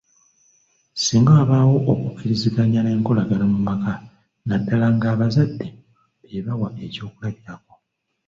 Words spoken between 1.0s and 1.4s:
Singa